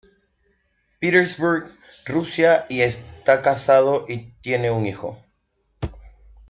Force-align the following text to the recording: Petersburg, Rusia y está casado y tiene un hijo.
Petersburg, 0.99 1.75
Rusia 2.07 2.65
y 2.69 2.79
está 2.81 3.43
casado 3.43 4.07
y 4.09 4.31
tiene 4.41 4.71
un 4.71 4.87
hijo. 4.87 5.23